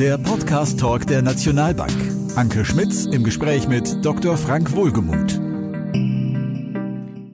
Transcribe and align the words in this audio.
Der 0.00 0.16
Podcast 0.16 0.80
Talk 0.80 1.06
der 1.06 1.20
Nationalbank. 1.20 1.92
Anke 2.34 2.64
Schmitz 2.64 3.04
im 3.04 3.22
Gespräch 3.22 3.68
mit 3.68 4.02
Dr. 4.02 4.38
Frank 4.38 4.74
Wohlgemuth. 4.74 5.38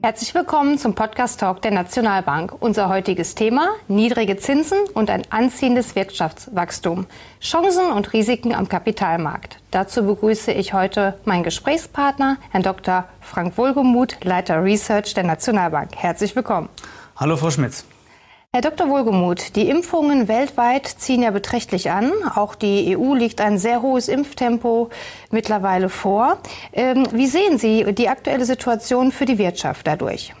Herzlich 0.01 0.35
willkommen 0.35 0.77
zum 0.77 0.93
Podcast 0.93 1.39
Talk 1.39 1.61
der 1.61 1.71
Nationalbank. 1.71 2.53
Unser 2.59 2.89
heutiges 2.89 3.35
Thema: 3.35 3.69
niedrige 3.87 4.35
Zinsen 4.35 4.79
und 4.93 5.09
ein 5.09 5.21
anziehendes 5.29 5.95
Wirtschaftswachstum. 5.95 7.05
Chancen 7.39 7.89
und 7.89 8.11
Risiken 8.11 8.53
am 8.53 8.67
Kapitalmarkt. 8.67 9.59
Dazu 9.71 10.05
begrüße 10.05 10.51
ich 10.51 10.73
heute 10.73 11.17
meinen 11.23 11.43
Gesprächspartner, 11.43 12.35
Herrn 12.51 12.63
Dr. 12.63 13.05
Frank 13.21 13.57
Wohlgemuth, 13.57 14.17
Leiter 14.25 14.61
Research 14.61 15.13
der 15.13 15.23
Nationalbank. 15.23 15.95
Herzlich 15.95 16.35
willkommen. 16.35 16.67
Hallo, 17.15 17.37
Frau 17.37 17.49
Schmitz. 17.49 17.85
Herr 18.57 18.71
Dr. 18.71 18.89
Wohlgemuth, 18.89 19.55
die 19.55 19.69
Impfungen 19.69 20.27
weltweit 20.27 20.87
ziehen 20.87 21.21
ja 21.21 21.29
beträchtlich 21.29 21.91
an. 21.91 22.11
Auch 22.33 22.55
die 22.55 22.97
EU 22.97 23.13
legt 23.13 23.39
ein 23.39 23.59
sehr 23.59 23.83
hohes 23.83 24.07
Impftempo 24.07 24.89
mittlerweile 25.29 25.89
vor. 25.89 26.39
Ähm, 26.73 27.07
wie 27.11 27.27
sehen 27.27 27.59
Sie 27.59 27.85
die 27.93 28.09
aktuelle 28.09 28.45
Situation 28.45 29.11
für 29.11 29.25
die 29.25 29.37
Wirtschaft 29.37 29.85
dadurch? 29.85 30.33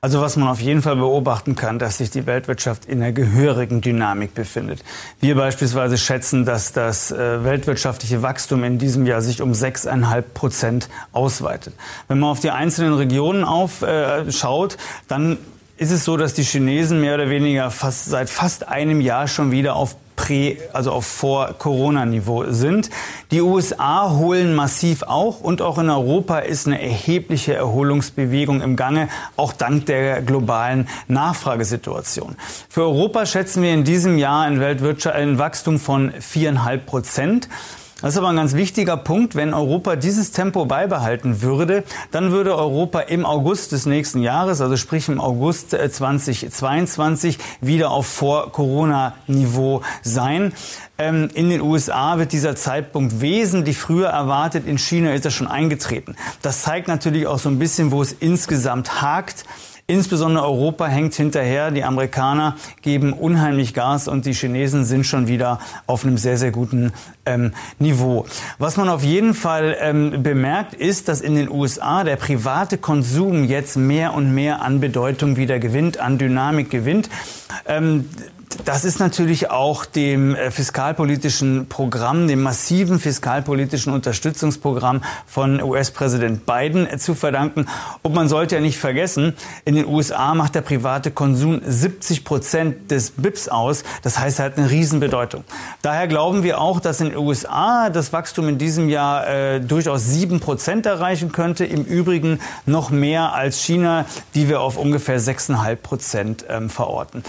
Also 0.00 0.20
was 0.20 0.36
man 0.36 0.46
auf 0.46 0.60
jeden 0.60 0.82
Fall 0.82 0.94
beobachten 0.94 1.56
kann, 1.56 1.80
dass 1.80 1.98
sich 1.98 2.10
die 2.10 2.26
Weltwirtschaft 2.26 2.84
in 2.84 3.02
einer 3.02 3.10
gehörigen 3.10 3.80
Dynamik 3.80 4.34
befindet. 4.34 4.84
Wir 5.18 5.34
beispielsweise 5.34 5.98
schätzen, 5.98 6.44
dass 6.44 6.72
das 6.72 7.10
äh, 7.10 7.42
weltwirtschaftliche 7.42 8.22
Wachstum 8.22 8.62
in 8.62 8.78
diesem 8.78 9.04
Jahr 9.04 9.20
sich 9.20 9.42
um 9.42 9.50
6,5 9.50 10.22
Prozent 10.32 10.88
ausweitet. 11.10 11.74
Wenn 12.06 12.20
man 12.20 12.30
auf 12.30 12.38
die 12.38 12.50
einzelnen 12.50 12.94
Regionen 12.94 13.42
aufschaut, 13.42 14.74
äh, 14.74 14.78
dann 15.08 15.38
ist 15.84 15.90
es 15.90 16.04
so, 16.06 16.16
dass 16.16 16.32
die 16.32 16.44
Chinesen 16.44 17.02
mehr 17.02 17.14
oder 17.14 17.28
weniger 17.28 17.70
fast 17.70 18.06
seit 18.06 18.30
fast 18.30 18.66
einem 18.68 19.02
Jahr 19.02 19.28
schon 19.28 19.50
wieder 19.50 19.76
auf 19.76 19.96
Prä, 20.16 20.56
also 20.72 20.92
auf 20.92 21.04
Vor-Corona-Niveau 21.04 22.46
sind. 22.52 22.88
Die 23.30 23.42
USA 23.42 24.10
holen 24.10 24.54
massiv 24.54 25.02
auch 25.02 25.40
und 25.40 25.60
auch 25.60 25.76
in 25.76 25.90
Europa 25.90 26.38
ist 26.38 26.66
eine 26.66 26.80
erhebliche 26.80 27.52
Erholungsbewegung 27.52 28.62
im 28.62 28.76
Gange, 28.76 29.10
auch 29.36 29.52
dank 29.52 29.84
der 29.84 30.22
globalen 30.22 30.88
Nachfragesituation. 31.06 32.36
Für 32.70 32.84
Europa 32.84 33.26
schätzen 33.26 33.62
wir 33.62 33.74
in 33.74 33.84
diesem 33.84 34.16
Jahr 34.16 34.44
ein, 34.44 34.60
Weltwirtschaft, 34.60 35.16
ein 35.16 35.38
Wachstum 35.38 35.78
von 35.78 36.12
viereinhalb 36.18 36.86
Prozent. 36.86 37.50
Das 38.04 38.12
ist 38.12 38.18
aber 38.18 38.28
ein 38.28 38.36
ganz 38.36 38.52
wichtiger 38.52 38.98
Punkt. 38.98 39.34
Wenn 39.34 39.54
Europa 39.54 39.96
dieses 39.96 40.30
Tempo 40.30 40.66
beibehalten 40.66 41.40
würde, 41.40 41.84
dann 42.10 42.32
würde 42.32 42.54
Europa 42.54 43.00
im 43.00 43.24
August 43.24 43.72
des 43.72 43.86
nächsten 43.86 44.20
Jahres, 44.20 44.60
also 44.60 44.76
sprich 44.76 45.08
im 45.08 45.18
August 45.18 45.70
2022, 45.70 47.38
äh, 47.38 47.40
wieder 47.62 47.90
auf 47.90 48.06
Vor-Corona-Niveau 48.06 49.80
sein. 50.02 50.52
Ähm, 50.98 51.30
in 51.32 51.48
den 51.48 51.62
USA 51.62 52.18
wird 52.18 52.32
dieser 52.32 52.56
Zeitpunkt 52.56 53.22
wesentlich 53.22 53.78
früher 53.78 54.08
erwartet. 54.08 54.66
In 54.66 54.76
China 54.76 55.14
ist 55.14 55.24
er 55.24 55.30
schon 55.30 55.46
eingetreten. 55.46 56.14
Das 56.42 56.60
zeigt 56.60 56.88
natürlich 56.88 57.26
auch 57.26 57.38
so 57.38 57.48
ein 57.48 57.58
bisschen, 57.58 57.90
wo 57.90 58.02
es 58.02 58.12
insgesamt 58.12 59.00
hakt. 59.00 59.46
Insbesondere 59.86 60.44
Europa 60.44 60.86
hängt 60.86 61.14
hinterher. 61.14 61.70
Die 61.70 61.84
Amerikaner 61.84 62.56
geben 62.80 63.12
unheimlich 63.12 63.74
Gas 63.74 64.08
und 64.08 64.24
die 64.24 64.32
Chinesen 64.32 64.86
sind 64.86 65.04
schon 65.04 65.28
wieder 65.28 65.58
auf 65.86 66.06
einem 66.06 66.16
sehr, 66.16 66.38
sehr 66.38 66.52
guten 66.52 66.92
ähm, 67.26 67.52
Niveau. 67.78 68.24
Was 68.58 68.78
man 68.78 68.88
auf 68.88 69.04
jeden 69.04 69.34
Fall 69.34 69.76
ähm, 69.78 70.22
bemerkt, 70.22 70.72
ist, 70.72 71.08
dass 71.08 71.20
in 71.20 71.34
den 71.34 71.50
USA 71.50 72.02
der 72.02 72.16
private 72.16 72.78
Konsum 72.78 73.44
jetzt 73.44 73.76
mehr 73.76 74.14
und 74.14 74.34
mehr 74.34 74.62
an 74.62 74.80
Bedeutung 74.80 75.36
wieder 75.36 75.58
gewinnt, 75.58 75.98
an 75.98 76.16
Dynamik 76.16 76.70
gewinnt. 76.70 77.10
Ähm, 77.66 78.08
das 78.64 78.84
ist 78.84 79.00
natürlich 79.00 79.50
auch 79.50 79.84
dem 79.84 80.34
äh, 80.34 80.50
fiskalpolitischen 80.50 81.66
Programm, 81.68 82.28
dem 82.28 82.42
massiven 82.42 82.98
fiskalpolitischen 83.00 83.92
Unterstützungsprogramm 83.92 85.02
von 85.26 85.62
US-Präsident 85.62 86.46
Biden 86.46 86.86
äh, 86.86 86.98
zu 86.98 87.14
verdanken. 87.14 87.66
Und 88.02 88.14
man 88.14 88.28
sollte 88.28 88.56
ja 88.56 88.60
nicht 88.60 88.78
vergessen, 88.78 89.34
in 89.64 89.74
den 89.74 89.86
USA 89.86 90.34
macht 90.34 90.54
der 90.54 90.60
private 90.60 91.10
Konsum 91.10 91.60
70 91.64 92.24
Prozent 92.24 92.90
des 92.90 93.10
BIPs 93.12 93.48
aus. 93.48 93.84
Das 94.02 94.18
heißt, 94.18 94.38
er 94.38 94.46
hat 94.46 94.58
eine 94.58 94.70
Riesenbedeutung. 94.70 95.44
Daher 95.82 96.06
glauben 96.06 96.42
wir 96.42 96.60
auch, 96.60 96.80
dass 96.80 97.00
in 97.00 97.10
den 97.10 97.18
USA 97.18 97.90
das 97.90 98.12
Wachstum 98.12 98.48
in 98.48 98.58
diesem 98.58 98.88
Jahr 98.88 99.26
äh, 99.26 99.60
durchaus 99.60 100.06
7 100.06 100.40
Prozent 100.40 100.86
erreichen 100.86 101.32
könnte. 101.32 101.64
Im 101.64 101.84
Übrigen 101.84 102.40
noch 102.66 102.90
mehr 102.90 103.32
als 103.32 103.60
China, 103.60 104.06
die 104.34 104.48
wir 104.48 104.60
auf 104.60 104.76
ungefähr 104.76 105.20
6,5 105.20 105.76
Prozent 105.76 106.44
ähm, 106.48 106.70
verorten. 106.70 107.22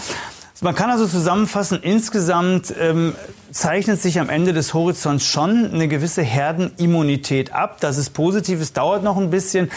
Man 0.62 0.74
kann 0.74 0.88
also 0.88 1.06
zusammenfassen, 1.06 1.80
insgesamt 1.82 2.72
ähm, 2.80 3.14
zeichnet 3.50 4.00
sich 4.00 4.20
am 4.20 4.30
Ende 4.30 4.54
des 4.54 4.72
Horizonts 4.72 5.26
schon 5.26 5.70
eine 5.70 5.86
gewisse 5.86 6.22
Herdenimmunität 6.22 7.52
ab. 7.52 7.76
Das 7.80 7.98
ist 7.98 8.10
positiv, 8.10 8.62
es 8.62 8.72
dauert 8.72 9.02
noch 9.02 9.18
ein 9.18 9.28
bisschen. 9.28 9.70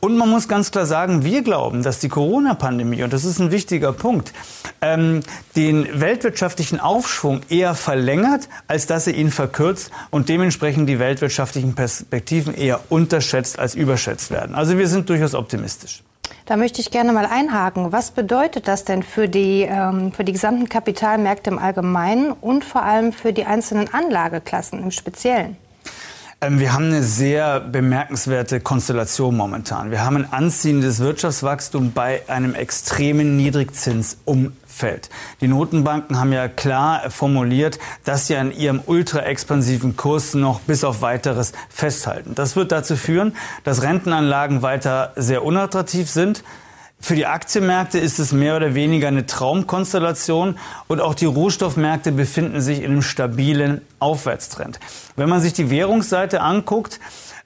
Und 0.00 0.16
man 0.18 0.28
muss 0.28 0.48
ganz 0.48 0.72
klar 0.72 0.84
sagen, 0.84 1.24
wir 1.24 1.42
glauben, 1.42 1.84
dass 1.84 2.00
die 2.00 2.08
Corona-Pandemie, 2.08 3.04
und 3.04 3.12
das 3.12 3.24
ist 3.24 3.38
ein 3.38 3.52
wichtiger 3.52 3.92
Punkt, 3.92 4.32
ähm, 4.80 5.20
den 5.54 6.00
weltwirtschaftlichen 6.00 6.80
Aufschwung 6.80 7.42
eher 7.48 7.76
verlängert, 7.76 8.48
als 8.66 8.86
dass 8.86 9.06
er 9.06 9.14
ihn 9.14 9.30
verkürzt 9.30 9.92
und 10.10 10.28
dementsprechend 10.28 10.88
die 10.88 10.98
weltwirtschaftlichen 10.98 11.76
Perspektiven 11.76 12.52
eher 12.52 12.80
unterschätzt 12.88 13.60
als 13.60 13.76
überschätzt 13.76 14.32
werden. 14.32 14.56
Also 14.56 14.76
wir 14.76 14.88
sind 14.88 15.08
durchaus 15.08 15.34
optimistisch. 15.34 16.02
Da 16.46 16.56
möchte 16.56 16.80
ich 16.80 16.92
gerne 16.92 17.12
mal 17.12 17.26
einhaken. 17.26 17.90
Was 17.90 18.12
bedeutet 18.12 18.68
das 18.68 18.84
denn 18.84 19.02
für 19.02 19.28
die, 19.28 19.62
ähm, 19.62 20.12
für 20.12 20.22
die 20.22 20.32
gesamten 20.32 20.68
Kapitalmärkte 20.68 21.50
im 21.50 21.58
Allgemeinen 21.58 22.30
und 22.30 22.64
vor 22.64 22.84
allem 22.84 23.12
für 23.12 23.32
die 23.32 23.44
einzelnen 23.44 23.92
Anlageklassen 23.92 24.80
im 24.80 24.92
Speziellen? 24.92 25.56
Ähm, 26.40 26.60
wir 26.60 26.72
haben 26.72 26.84
eine 26.84 27.02
sehr 27.02 27.58
bemerkenswerte 27.58 28.60
Konstellation 28.60 29.36
momentan. 29.36 29.90
Wir 29.90 30.04
haben 30.04 30.16
ein 30.18 30.32
anziehendes 30.32 31.00
Wirtschaftswachstum 31.00 31.92
bei 31.92 32.22
einem 32.28 32.54
extremen 32.54 33.36
Niedrigzinsumfeld. 34.76 35.10
Die 35.40 35.48
Notenbanken 35.48 36.18
haben 36.18 36.32
ja 36.32 36.48
klar 36.48 37.10
formuliert, 37.10 37.78
dass 38.04 38.26
sie 38.26 38.36
an 38.36 38.52
ihrem 38.52 38.80
ultra-expansiven 38.84 39.96
Kurs 39.96 40.34
noch 40.34 40.60
bis 40.60 40.84
auf 40.84 41.02
weiteres 41.02 41.52
festhalten. 41.68 42.34
Das 42.34 42.56
wird 42.56 42.72
dazu 42.72 42.96
führen, 42.96 43.34
dass 43.64 43.82
Rentenanlagen 43.82 44.62
weiter 44.62 45.12
sehr 45.16 45.44
unattraktiv 45.44 46.10
sind. 46.10 46.44
Für 46.98 47.14
die 47.14 47.26
Aktienmärkte 47.26 47.98
ist 47.98 48.18
es 48.18 48.32
mehr 48.32 48.56
oder 48.56 48.74
weniger 48.74 49.08
eine 49.08 49.26
Traumkonstellation 49.26 50.58
und 50.88 51.00
auch 51.00 51.14
die 51.14 51.26
Rohstoffmärkte 51.26 52.10
befinden 52.10 52.62
sich 52.62 52.78
in 52.78 52.86
einem 52.86 53.02
stabilen 53.02 53.82
Aufwärtstrend. 53.98 54.80
Wenn 55.14 55.28
man 55.28 55.42
sich 55.42 55.52
die 55.52 55.68
Währungsseite 55.68 56.40
anguckt, 56.40 56.98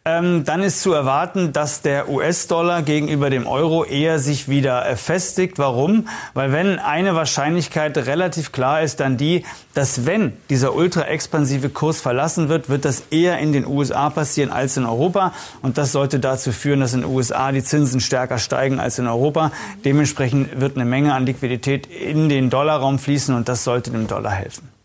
ähm, 0.07 0.45
dann 0.45 0.63
ist 0.63 0.81
zu 0.81 0.95
erwarten, 0.95 1.53
dass 1.53 1.83
der 1.83 2.09
US-Dollar 2.09 2.81
gegenüber 2.81 3.29
dem 3.29 3.47
Euro 3.47 3.85
eher 3.85 4.19
sich 4.19 4.49
wieder 4.49 4.89
äh, 4.89 4.97
festigt. 4.97 5.59
Warum? 5.59 6.09
Weil 6.33 6.53
wenn 6.53 6.79
eine 6.79 7.15
Wahrscheinlichkeit 7.15 7.99
relativ 7.99 8.51
klar 8.51 8.81
ist, 8.81 9.01
dann 9.01 9.19
die, 9.19 9.45
dass 9.75 10.07
wenn 10.07 10.33
dieser 10.49 10.75
ultra 10.75 11.03
expansive 11.03 11.69
Kurs 11.69 12.01
verlassen 12.01 12.49
wird, 12.49 12.71
wird 12.71 12.87
das 12.87 13.03
eher 13.11 13.39
in 13.41 13.53
den 13.53 13.67
USA 13.67 14.09
passieren 14.09 14.51
als 14.51 14.79
in 14.79 14.87
Europa. 14.87 15.35
Und 15.61 15.77
das 15.77 15.93
sollte 15.93 16.19
dazu 16.19 16.51
führen, 16.51 16.81
dass 16.81 16.95
in 16.95 17.03
den 17.03 17.11
USA 17.11 17.53
die 17.53 17.63
Zinsen 17.63 18.01
stärker 18.01 18.39
steigen 18.39 18.81
als 18.81 18.99
in 18.99 19.07
Europa. 19.07 19.53
Dementsprechend 19.85 20.59
wird 20.63 20.77
eine 20.77 20.87
Menge 20.87 21.13
an 21.13 21.27
Liquidität 21.27 21.87
in 21.87 22.31
den 22.31 22.49
Dollarraum 22.49 22.99
fließen 22.99 23.35
und 23.35 23.51
das 23.51 23.65
sollte 23.65 23.91
dem 23.91 24.07
Dollar 24.07 24.33
helfen. 24.33 24.80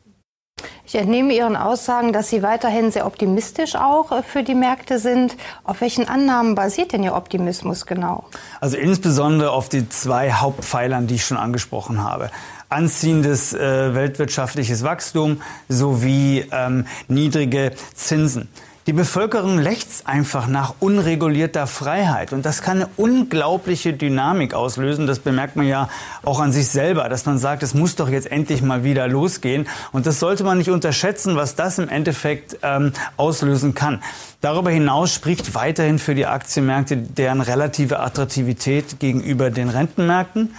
Ich 0.85 0.95
entnehme 0.95 1.33
Ihren 1.33 1.55
Aussagen, 1.55 2.13
dass 2.13 2.29
Sie 2.29 2.43
weiterhin 2.43 2.91
sehr 2.91 3.05
optimistisch 3.05 3.75
auch 3.75 4.11
äh, 4.11 4.23
für 4.23 4.43
die 4.43 4.55
Märkte 4.55 4.99
sind. 4.99 5.35
Auf 5.63 5.81
welchen 5.81 6.07
Annahmen 6.07 6.55
basiert 6.55 6.93
denn 6.93 7.03
Ihr 7.03 7.15
Optimismus 7.15 7.85
genau? 7.85 8.25
Also 8.59 8.77
insbesondere 8.77 9.51
auf 9.51 9.69
die 9.69 9.89
zwei 9.89 10.31
Hauptpfeilern, 10.31 11.07
die 11.07 11.15
ich 11.15 11.25
schon 11.25 11.37
angesprochen 11.37 12.03
habe 12.03 12.29
anziehendes 12.69 13.53
äh, 13.53 13.93
weltwirtschaftliches 13.93 14.83
Wachstum 14.83 15.41
sowie 15.69 16.45
ähm, 16.51 16.85
niedrige 17.07 17.71
Zinsen. 17.93 18.49
Die 18.87 18.93
Bevölkerung 18.93 19.57
lechzt 19.57 20.05
einfach 20.05 20.45
nach 20.45 20.75
unregulierter 20.79 21.65
Freiheit. 21.65 22.33
Und 22.33 22.45
das 22.45 22.61
kann 22.61 22.83
eine 22.83 22.89
unglaubliche 22.97 23.93
Dynamik 23.93 24.53
auslösen. 24.53 25.07
Das 25.07 25.17
bemerkt 25.17 25.55
man 25.55 25.65
ja 25.65 25.89
auch 26.21 26.39
an 26.39 26.51
sich 26.51 26.67
selber, 26.67 27.09
dass 27.09 27.25
man 27.25 27.39
sagt, 27.39 27.63
es 27.63 27.73
muss 27.73 27.95
doch 27.95 28.09
jetzt 28.09 28.31
endlich 28.31 28.61
mal 28.61 28.83
wieder 28.83 29.07
losgehen. 29.07 29.67
Und 29.91 30.05
das 30.05 30.19
sollte 30.19 30.43
man 30.43 30.59
nicht 30.59 30.69
unterschätzen, 30.69 31.35
was 31.35 31.55
das 31.55 31.79
im 31.79 31.89
Endeffekt 31.89 32.59
ähm, 32.61 32.93
auslösen 33.17 33.73
kann. 33.73 34.03
Darüber 34.41 34.69
hinaus 34.69 35.11
spricht 35.11 35.55
weiterhin 35.55 35.97
für 35.97 36.13
die 36.13 36.27
Aktienmärkte 36.27 36.95
deren 36.95 37.41
relative 37.41 37.99
Attraktivität 38.01 38.99
gegenüber 38.99 39.49
den 39.49 39.69
Rentenmärkten. 39.69 40.53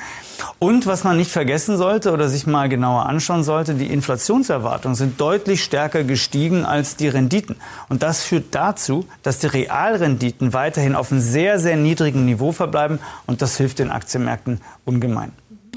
Und 0.58 0.86
was 0.86 1.04
man 1.04 1.16
nicht 1.16 1.30
vergessen 1.30 1.76
sollte 1.76 2.12
oder 2.12 2.28
sich 2.28 2.46
mal 2.46 2.68
genauer 2.68 3.06
anschauen 3.06 3.44
sollte, 3.44 3.74
die 3.74 3.86
Inflationserwartungen 3.92 4.94
sind 4.94 5.20
deutlich 5.20 5.62
stärker 5.62 6.04
gestiegen 6.04 6.64
als 6.64 6.96
die 6.96 7.08
Renditen. 7.08 7.56
Und 7.88 8.02
das 8.02 8.22
führt 8.22 8.54
dazu, 8.54 9.06
dass 9.22 9.38
die 9.38 9.46
Realrenditen 9.46 10.52
weiterhin 10.52 10.94
auf 10.94 11.12
einem 11.12 11.20
sehr, 11.20 11.58
sehr 11.58 11.76
niedrigen 11.76 12.24
Niveau 12.24 12.52
verbleiben. 12.52 12.98
Und 13.26 13.42
das 13.42 13.56
hilft 13.56 13.78
den 13.78 13.90
Aktienmärkten 13.90 14.60
ungemein. 14.84 15.32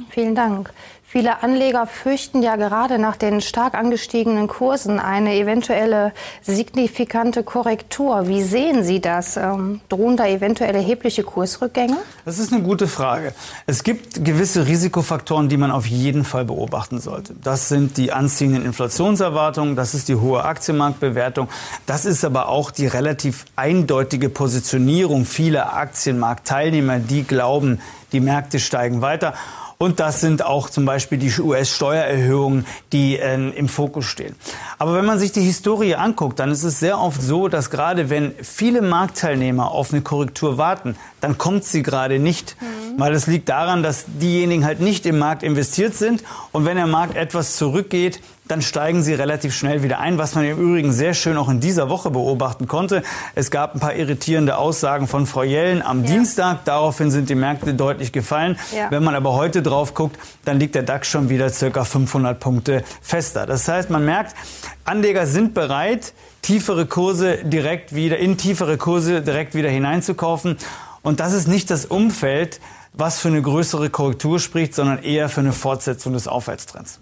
Vielen 0.09 0.35
Dank. 0.35 0.71
Viele 1.11 1.41
Anleger 1.41 1.87
fürchten 1.87 2.43
ja 2.43 2.55
gerade 2.55 2.99
nach 2.99 3.15
den 3.15 3.41
stark 3.41 3.73
angestiegenen 3.73 4.47
Kursen 4.47 4.99
eine 4.99 5.33
eventuelle 5.33 6.13
signifikante 6.43 7.41
Korrektur. 7.41 8.27
Wie 8.27 8.43
sehen 8.43 8.83
Sie 8.83 9.01
das? 9.01 9.35
Ähm, 9.35 9.81
drohen 9.89 10.17
da 10.17 10.27
eventuell 10.27 10.75
erhebliche 10.75 11.23
Kursrückgänge? 11.23 11.97
Das 12.25 12.37
ist 12.37 12.53
eine 12.53 12.61
gute 12.61 12.87
Frage. 12.87 13.33
Es 13.65 13.83
gibt 13.83 14.23
gewisse 14.23 14.67
Risikofaktoren, 14.67 15.49
die 15.49 15.57
man 15.57 15.71
auf 15.71 15.87
jeden 15.87 16.23
Fall 16.23 16.45
beobachten 16.45 16.99
sollte. 16.99 17.33
Das 17.43 17.69
sind 17.69 17.97
die 17.97 18.11
anziehenden 18.11 18.63
Inflationserwartungen, 18.63 19.75
das 19.75 19.95
ist 19.95 20.09
die 20.09 20.15
hohe 20.15 20.45
Aktienmarktbewertung, 20.45 21.49
das 21.87 22.05
ist 22.05 22.23
aber 22.23 22.49
auch 22.49 22.69
die 22.69 22.85
relativ 22.85 23.45
eindeutige 23.55 24.29
Positionierung 24.29 25.25
vieler 25.25 25.73
Aktienmarktteilnehmer, 25.73 26.99
die 26.99 27.23
glauben, 27.23 27.81
die 28.11 28.19
Märkte 28.19 28.59
steigen 28.59 29.01
weiter. 29.01 29.33
Und 29.81 30.01
das 30.01 30.19
sind 30.19 30.43
auch 30.43 30.69
zum 30.69 30.83
Beispiel 30.83 31.17
die 31.17 31.31
US-Steuererhöhungen, 31.39 32.65
die 32.91 33.17
äh, 33.17 33.35
im 33.35 33.69
Fokus 33.69 34.03
stehen. 34.03 34.35
Aber 34.77 34.93
wenn 34.93 35.05
man 35.05 35.19
sich 35.19 35.31
die 35.31 35.39
Historie 35.39 35.95
anguckt, 35.95 36.39
dann 36.39 36.51
ist 36.51 36.63
es 36.63 36.81
sehr 36.81 36.99
oft 36.99 37.21
so, 37.21 37.47
dass 37.47 37.69
gerade 37.69 38.09
wenn 38.09 38.33
viele 38.43 38.81
Marktteilnehmer 38.81 39.71
auf 39.71 39.93
eine 39.93 40.01
Korrektur 40.01 40.57
warten, 40.57 40.97
dann 41.21 41.37
kommt 41.37 41.63
sie 41.63 41.81
gerade 41.81 42.19
nicht. 42.19 42.57
Mhm. 42.59 42.65
Weil 42.97 43.13
es 43.13 43.27
liegt 43.27 43.49
daran, 43.49 43.83
dass 43.83 44.05
diejenigen 44.07 44.65
halt 44.65 44.79
nicht 44.79 45.05
im 45.05 45.17
Markt 45.17 45.43
investiert 45.43 45.95
sind. 45.95 46.23
Und 46.51 46.65
wenn 46.65 46.77
der 46.77 46.87
Markt 46.87 47.15
etwas 47.15 47.55
zurückgeht, 47.55 48.21
dann 48.49 48.61
steigen 48.63 49.03
sie 49.03 49.13
relativ 49.13 49.55
schnell 49.55 49.83
wieder 49.83 49.99
ein, 49.99 50.17
was 50.17 50.33
man 50.33 50.43
im 50.43 50.57
Übrigen 50.57 50.91
sehr 50.91 51.13
schön 51.13 51.37
auch 51.37 51.49
in 51.49 51.59
dieser 51.59 51.89
Woche 51.89 52.09
beobachten 52.09 52.67
konnte. 52.67 53.03
Es 53.35 53.51
gab 53.51 53.75
ein 53.75 53.79
paar 53.79 53.93
irritierende 53.93 54.57
Aussagen 54.57 55.07
von 55.07 55.27
Frau 55.27 55.43
Jellen 55.43 55.83
am 55.83 56.03
ja. 56.03 56.11
Dienstag. 56.11 56.65
Daraufhin 56.65 57.11
sind 57.11 57.29
die 57.29 57.35
Märkte 57.35 57.75
deutlich 57.75 58.11
gefallen. 58.11 58.57
Ja. 58.75 58.89
Wenn 58.89 59.03
man 59.03 59.13
aber 59.13 59.33
heute 59.33 59.61
drauf 59.61 59.93
guckt, 59.93 60.17
dann 60.45 60.59
liegt 60.59 60.73
der 60.73 60.83
DAX 60.83 61.07
schon 61.07 61.29
wieder 61.29 61.49
circa 61.49 61.83
500 61.83 62.39
Punkte 62.39 62.83
fester. 63.01 63.45
Das 63.45 63.67
heißt, 63.67 63.91
man 63.91 64.03
merkt, 64.03 64.35
Anleger 64.83 65.27
sind 65.27 65.53
bereit, 65.53 66.13
tiefere 66.41 66.87
Kurse 66.87 67.37
direkt 67.43 67.93
wieder, 67.93 68.17
in 68.17 68.37
tiefere 68.37 68.77
Kurse 68.77 69.21
direkt 69.21 69.53
wieder 69.53 69.69
hineinzukaufen. 69.69 70.57
Und 71.03 71.19
das 71.19 71.33
ist 71.33 71.47
nicht 71.47 71.69
das 71.69 71.85
Umfeld, 71.85 72.59
was 72.93 73.19
für 73.19 73.29
eine 73.29 73.41
größere 73.41 73.89
Korrektur 73.89 74.39
spricht, 74.39 74.73
sondern 74.73 75.03
eher 75.03 75.29
für 75.29 75.41
eine 75.41 75.53
Fortsetzung 75.53 76.13
des 76.13 76.27
Aufwärtstrends. 76.27 76.99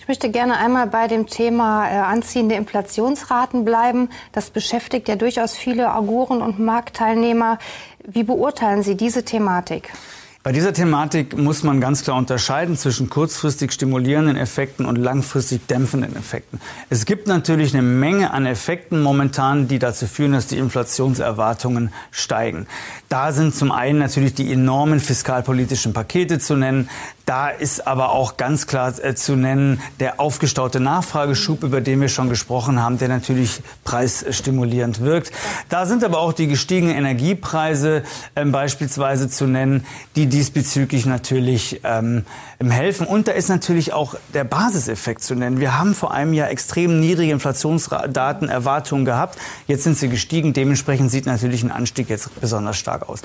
Ich 0.00 0.08
möchte 0.08 0.30
gerne 0.30 0.56
einmal 0.56 0.88
bei 0.88 1.06
dem 1.06 1.26
Thema 1.26 1.88
äh, 1.88 1.98
anziehende 1.98 2.56
Inflationsraten 2.56 3.64
bleiben. 3.64 4.08
Das 4.32 4.50
beschäftigt 4.50 5.06
ja 5.06 5.14
durchaus 5.14 5.54
viele 5.54 5.94
Auguren 5.94 6.42
und 6.42 6.58
Marktteilnehmer. 6.58 7.58
Wie 8.04 8.24
beurteilen 8.24 8.82
Sie 8.82 8.96
diese 8.96 9.24
Thematik? 9.24 9.92
Bei 10.48 10.52
dieser 10.52 10.72
Thematik 10.72 11.36
muss 11.36 11.62
man 11.62 11.78
ganz 11.78 12.04
klar 12.04 12.16
unterscheiden 12.16 12.74
zwischen 12.78 13.10
kurzfristig 13.10 13.70
stimulierenden 13.70 14.38
Effekten 14.38 14.86
und 14.86 14.96
langfristig 14.96 15.66
dämpfenden 15.66 16.16
Effekten. 16.16 16.58
Es 16.88 17.04
gibt 17.04 17.26
natürlich 17.26 17.74
eine 17.74 17.82
Menge 17.82 18.30
an 18.30 18.46
Effekten 18.46 19.02
momentan, 19.02 19.68
die 19.68 19.78
dazu 19.78 20.06
führen, 20.06 20.32
dass 20.32 20.46
die 20.46 20.56
Inflationserwartungen 20.56 21.92
steigen. 22.12 22.66
Da 23.10 23.32
sind 23.32 23.54
zum 23.54 23.70
einen 23.70 23.98
natürlich 23.98 24.32
die 24.32 24.50
enormen 24.50 25.00
fiskalpolitischen 25.00 25.92
Pakete 25.92 26.38
zu 26.38 26.56
nennen. 26.56 26.88
Da 27.28 27.50
ist 27.50 27.86
aber 27.86 28.12
auch 28.12 28.38
ganz 28.38 28.66
klar 28.66 28.94
äh, 29.04 29.14
zu 29.14 29.36
nennen 29.36 29.82
der 30.00 30.18
aufgestaute 30.18 30.80
Nachfrageschub, 30.80 31.62
über 31.62 31.82
den 31.82 32.00
wir 32.00 32.08
schon 32.08 32.30
gesprochen 32.30 32.82
haben, 32.82 32.96
der 32.96 33.08
natürlich 33.08 33.60
preisstimulierend 33.84 35.02
wirkt. 35.02 35.30
Da 35.68 35.84
sind 35.84 36.04
aber 36.04 36.20
auch 36.20 36.32
die 36.32 36.46
gestiegenen 36.46 36.96
Energiepreise 36.96 38.02
äh, 38.34 38.46
beispielsweise 38.46 39.28
zu 39.28 39.46
nennen, 39.46 39.84
die 40.16 40.24
diesbezüglich 40.24 41.04
natürlich 41.04 41.82
ähm, 41.84 42.24
helfen. 42.58 43.06
Und 43.06 43.28
da 43.28 43.32
ist 43.32 43.50
natürlich 43.50 43.92
auch 43.92 44.14
der 44.32 44.44
Basiseffekt 44.44 45.22
zu 45.22 45.34
nennen. 45.34 45.60
Wir 45.60 45.78
haben 45.78 45.94
vor 45.94 46.14
einem 46.14 46.32
Jahr 46.32 46.48
extrem 46.48 46.98
niedrige 46.98 47.32
Inflationsdaten, 47.32 48.48
Erwartungen 48.48 49.04
gehabt. 49.04 49.38
Jetzt 49.66 49.84
sind 49.84 49.98
sie 49.98 50.08
gestiegen. 50.08 50.54
Dementsprechend 50.54 51.10
sieht 51.10 51.26
natürlich 51.26 51.62
ein 51.62 51.72
Anstieg 51.72 52.08
jetzt 52.08 52.40
besonders 52.40 52.78
stark 52.78 53.06
aus. 53.06 53.20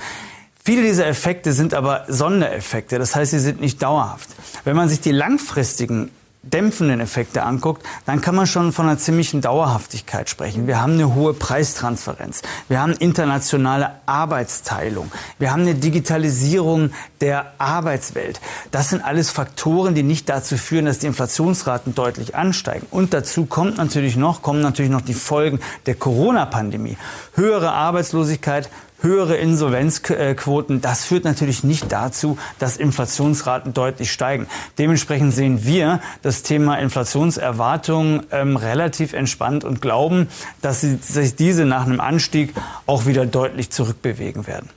Viele 0.65 0.81
dieser 0.81 1.07
Effekte 1.07 1.51
sind 1.51 1.73
aber 1.73 2.05
Sondereffekte, 2.07 2.97
das 2.97 3.17
heißt, 3.17 3.31
sie 3.31 3.39
sind 3.39 3.59
nicht 3.59 3.83
dauerhaft. 3.83 4.29
Wenn 4.63 4.77
man 4.77 4.87
sich 4.87 5.01
die 5.01 5.11
langfristigen 5.11 6.09
dämpfenden 6.41 7.01
Effekte 7.01 7.43
anguckt, 7.43 7.83
dann 8.05 8.21
kann 8.21 8.33
man 8.33 8.47
schon 8.47 8.71
von 8.71 8.87
einer 8.87 8.97
ziemlichen 8.97 9.41
Dauerhaftigkeit 9.41 10.29
sprechen. 10.29 10.65
Wir 10.65 10.81
haben 10.81 10.93
eine 10.93 11.15
hohe 11.15 11.33
Preistransferenz. 11.33 12.43
Wir 12.69 12.81
haben 12.81 12.93
internationale 12.93 13.91
Arbeitsteilung. 14.05 15.11
Wir 15.37 15.51
haben 15.51 15.63
eine 15.63 15.75
Digitalisierung 15.75 16.91
der 17.19 17.53
Arbeitswelt. 17.57 18.39
Das 18.71 18.89
sind 18.89 19.03
alles 19.03 19.31
Faktoren, 19.31 19.95
die 19.95 20.03
nicht 20.03 20.29
dazu 20.29 20.55
führen, 20.55 20.85
dass 20.85 20.99
die 20.99 21.07
Inflationsraten 21.07 21.93
deutlich 21.95 22.35
ansteigen. 22.35 22.87
Und 22.89 23.13
dazu 23.13 23.45
kommt 23.45 23.77
natürlich 23.77 24.15
noch, 24.15 24.41
kommen 24.41 24.61
natürlich 24.61 24.91
noch 24.91 25.01
die 25.01 25.13
Folgen 25.13 25.59
der 25.85 25.95
Corona-Pandemie. 25.95 26.97
Höhere 27.35 27.71
Arbeitslosigkeit, 27.71 28.69
höhere 29.03 29.35
Insolvenzquoten, 29.35 30.81
das 30.81 31.05
führt 31.05 31.25
natürlich 31.25 31.63
nicht 31.63 31.91
dazu, 31.91 32.37
dass 32.57 32.77
Inflationsraten 32.77 33.73
deutlich 33.73 34.11
steigen. 34.11 34.47
Dementsprechend 34.77 35.33
sehen 35.33 35.65
wir 35.65 35.99
das 36.21 36.41
Thema 36.43 36.79
Inflationserwartungen 36.79 38.25
ähm, 38.31 38.57
relativ 38.57 39.13
entspannt 39.13 39.63
und 39.63 39.81
glauben, 39.81 40.29
dass 40.61 40.81
sich 40.81 41.35
diese 41.35 41.65
nach 41.65 41.85
einem 41.85 41.99
Anstieg 41.99 42.53
auch 42.87 43.05
wieder 43.05 43.25
deutlich 43.25 43.69
zurückbewegen 43.69 44.47
werden. 44.47 44.69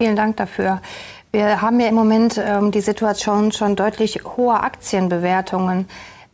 Vielen 0.00 0.16
Dank 0.16 0.36
dafür. 0.36 0.80
Wir 1.32 1.60
haben 1.60 1.80
ja 1.80 1.88
im 1.88 1.94
Moment 1.94 2.40
ähm, 2.42 2.70
die 2.70 2.80
Situation 2.80 3.52
schon 3.52 3.76
deutlich 3.76 4.20
hoher 4.24 4.62
Aktienbewertungen. 4.62 5.88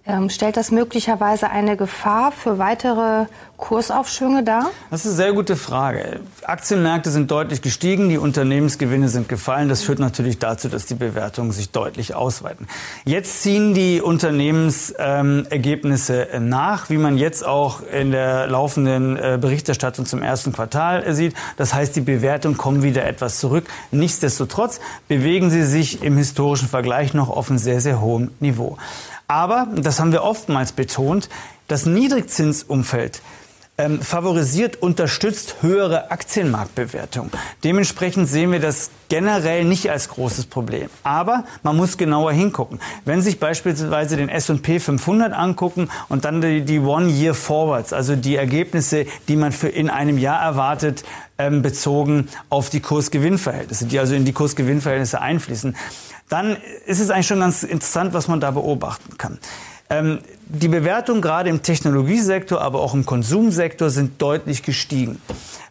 Ähm, 0.04 0.30
stellt 0.30 0.56
das 0.56 0.70
möglicherweise 0.72 1.48
eine 1.50 1.76
Gefahr 1.76 2.32
für 2.32 2.58
weitere 2.58 3.26
Kursaufschwünge 3.62 4.42
dar? 4.42 4.70
Das 4.90 5.02
ist 5.02 5.06
eine 5.06 5.14
sehr 5.14 5.32
gute 5.34 5.54
Frage. 5.54 6.18
Aktienmärkte 6.42 7.12
sind 7.12 7.30
deutlich 7.30 7.62
gestiegen, 7.62 8.08
die 8.08 8.18
Unternehmensgewinne 8.18 9.08
sind 9.08 9.28
gefallen. 9.28 9.68
Das 9.68 9.84
führt 9.84 10.00
natürlich 10.00 10.40
dazu, 10.40 10.68
dass 10.68 10.86
die 10.86 10.96
Bewertungen 10.96 11.52
sich 11.52 11.70
deutlich 11.70 12.16
ausweiten. 12.16 12.66
Jetzt 13.04 13.42
ziehen 13.42 13.72
die 13.72 14.00
Unternehmensergebnisse 14.00 16.22
ähm, 16.32 16.48
nach, 16.48 16.90
wie 16.90 16.96
man 16.96 17.16
jetzt 17.16 17.46
auch 17.46 17.82
in 17.86 18.10
der 18.10 18.48
laufenden 18.48 19.16
äh, 19.16 19.38
Berichterstattung 19.40 20.06
zum 20.06 20.22
ersten 20.22 20.52
Quartal 20.52 21.04
äh, 21.04 21.14
sieht. 21.14 21.36
Das 21.56 21.72
heißt, 21.72 21.94
die 21.94 22.00
Bewertungen 22.00 22.56
kommen 22.56 22.82
wieder 22.82 23.04
etwas 23.04 23.38
zurück. 23.38 23.66
Nichtsdestotrotz 23.92 24.80
bewegen 25.06 25.50
sie 25.50 25.62
sich 25.62 26.02
im 26.02 26.16
historischen 26.16 26.66
Vergleich 26.66 27.14
noch 27.14 27.30
auf 27.30 27.48
einem 27.48 27.58
sehr, 27.58 27.80
sehr 27.80 28.00
hohen 28.00 28.32
Niveau. 28.40 28.76
Aber, 29.28 29.68
das 29.76 30.00
haben 30.00 30.10
wir 30.10 30.24
oftmals 30.24 30.72
betont, 30.72 31.28
das 31.68 31.86
Niedrigzinsumfeld 31.86 33.22
ähm, 33.82 34.00
favorisiert, 34.00 34.80
unterstützt 34.80 35.56
höhere 35.60 36.12
Aktienmarktbewertung. 36.12 37.30
Dementsprechend 37.64 38.28
sehen 38.28 38.52
wir 38.52 38.60
das 38.60 38.90
generell 39.08 39.64
nicht 39.64 39.90
als 39.90 40.08
großes 40.08 40.46
Problem. 40.46 40.88
Aber 41.02 41.44
man 41.64 41.76
muss 41.76 41.96
genauer 41.96 42.32
hingucken. 42.32 42.78
Wenn 43.04 43.20
Sie 43.20 43.30
sich 43.30 43.40
beispielsweise 43.40 44.16
den 44.16 44.28
S&P 44.28 44.78
500 44.78 45.32
angucken 45.32 45.88
und 46.08 46.24
dann 46.24 46.40
die, 46.40 46.62
die 46.62 46.78
One-Year-Forwards, 46.78 47.92
also 47.92 48.14
die 48.14 48.36
Ergebnisse, 48.36 49.06
die 49.26 49.34
man 49.34 49.50
für 49.50 49.68
in 49.68 49.90
einem 49.90 50.16
Jahr 50.16 50.40
erwartet, 50.40 51.02
ähm, 51.38 51.62
bezogen 51.62 52.28
auf 52.50 52.70
die 52.70 52.80
Kursgewinnverhältnisse, 52.80 53.86
die 53.86 53.98
also 53.98 54.14
in 54.14 54.24
die 54.24 54.32
Kursgewinnverhältnisse 54.32 55.20
einfließen, 55.20 55.74
dann 56.28 56.56
ist 56.86 57.00
es 57.00 57.10
eigentlich 57.10 57.26
schon 57.26 57.40
ganz 57.40 57.64
interessant, 57.64 58.14
was 58.14 58.28
man 58.28 58.40
da 58.40 58.52
beobachten 58.52 59.18
kann. 59.18 59.38
Ähm, 59.92 60.20
die 60.46 60.68
Bewertungen 60.68 61.20
gerade 61.20 61.50
im 61.50 61.62
Technologiesektor, 61.62 62.62
aber 62.62 62.80
auch 62.80 62.94
im 62.94 63.04
Konsumsektor 63.04 63.90
sind 63.90 64.20
deutlich 64.22 64.62
gestiegen. 64.62 65.20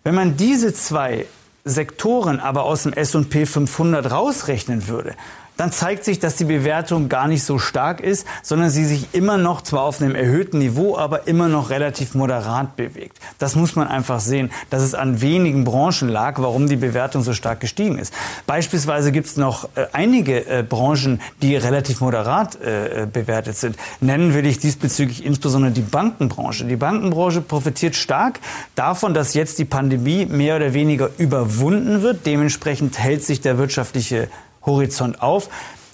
Wenn 0.04 0.14
man 0.14 0.38
diese 0.38 0.74
zwei 0.74 1.26
Sektoren 1.66 2.40
aber 2.40 2.64
aus 2.64 2.84
dem 2.84 2.94
S&P 2.94 3.46
500 3.46 4.12
rausrechnen 4.12 4.88
würde, 4.88 5.16
dann 5.62 5.72
zeigt 5.72 6.06
sich, 6.06 6.18
dass 6.18 6.38
die 6.38 6.46
Bewertung 6.46 7.08
gar 7.08 7.28
nicht 7.28 7.44
so 7.44 7.60
stark 7.60 8.02
ist, 8.02 8.26
sondern 8.42 8.72
sie 8.72 8.84
sich 8.84 9.10
immer 9.14 9.38
noch 9.38 9.62
zwar 9.62 9.84
auf 9.84 10.02
einem 10.02 10.16
erhöhten 10.16 10.58
Niveau, 10.58 10.98
aber 10.98 11.28
immer 11.28 11.50
noch 11.50 11.70
relativ 11.70 12.16
moderat 12.16 12.76
bewegt. 12.76 13.20
Das 13.38 13.56
muss 13.56 13.76
man 13.76 13.88
einfach 13.88 14.22
sehen, 14.22 14.52
dass 14.72 14.82
es 14.82 14.96
an 14.96 15.22
wenigen 15.22 15.64
Branchen 15.64 16.10
lag, 16.10 16.40
warum 16.42 16.66
die 16.66 16.78
Bewertung 16.78 17.22
so 17.22 17.34
stark 17.34 17.60
gestiegen 17.60 18.00
ist. 18.00 18.12
Beispielsweise 18.48 19.12
gibt 19.12 19.28
es 19.28 19.38
noch 19.38 19.66
äh, 19.76 19.86
einige 19.94 20.48
äh, 20.48 20.64
Branchen, 20.68 21.22
die 21.44 21.56
relativ 21.56 22.02
moderat 22.02 22.56
äh, 22.56 23.06
bewertet 23.06 23.56
sind. 23.56 23.76
Nennen 24.00 24.34
will 24.34 24.48
ich 24.48 24.58
diesbezüglich 24.58 25.24
insbesondere 25.24 25.72
die 25.72 25.82
Bankenbranche. 25.82 26.66
Die 26.66 26.76
Bankenbranche 26.76 27.42
profitiert 27.42 27.96
stark 27.96 28.40
davon, 28.74 29.14
dass 29.14 29.36
jetzt 29.36 29.60
die 29.60 29.66
Pandemie 29.66 30.26
mehr 30.26 30.56
oder 30.56 30.74
weniger 30.74 31.12
überwunden 31.20 32.02
wird. 32.02 32.26
Dementsprechend 32.26 32.98
hält 32.98 33.24
sich 33.24 33.42
der 33.42 33.60
wirtschaftliche 33.60 34.28
Horizont 34.66 35.22
auf. 35.22 35.50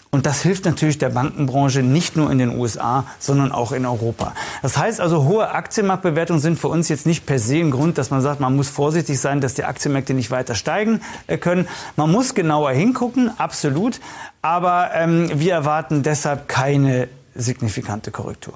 Und 0.09 0.25
das 0.25 0.41
hilft 0.41 0.65
natürlich 0.65 0.97
der 0.97 1.09
Bankenbranche 1.09 1.83
nicht 1.83 2.15
nur 2.15 2.31
in 2.31 2.37
den 2.37 2.57
USA, 2.57 3.05
sondern 3.19 3.51
auch 3.51 3.73
in 3.73 3.85
Europa. 3.85 4.33
Das 4.61 4.77
heißt 4.77 5.01
also, 5.01 5.25
hohe 5.25 5.51
Aktienmarktbewertungen 5.51 6.41
sind 6.41 6.57
für 6.57 6.69
uns 6.69 6.87
jetzt 6.87 7.05
nicht 7.05 7.25
per 7.25 7.39
se 7.39 7.57
ein 7.57 7.71
Grund, 7.71 7.97
dass 7.97 8.09
man 8.09 8.21
sagt, 8.21 8.39
man 8.39 8.55
muss 8.55 8.69
vorsichtig 8.69 9.19
sein, 9.19 9.41
dass 9.41 9.53
die 9.53 9.65
Aktienmärkte 9.65 10.13
nicht 10.13 10.31
weiter 10.31 10.55
steigen 10.55 11.01
äh, 11.27 11.37
können. 11.37 11.67
Man 11.97 12.11
muss 12.11 12.35
genauer 12.35 12.71
hingucken, 12.71 13.31
absolut. 13.37 13.99
Aber 14.41 14.91
ähm, 14.93 15.29
wir 15.33 15.53
erwarten 15.53 16.03
deshalb 16.03 16.47
keine 16.47 17.09
signifikante 17.35 18.09
Korrektur. 18.11 18.53